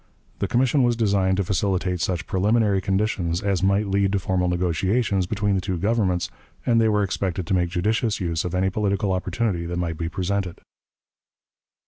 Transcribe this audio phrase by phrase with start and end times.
[0.39, 5.27] The commission was designed to facilitate such preliminary conditions as might lead to formal negotiations
[5.27, 6.31] between the two Governments,
[6.65, 10.09] and they were expected to make judicious use of any political opportunity that might be
[10.09, 10.59] presented.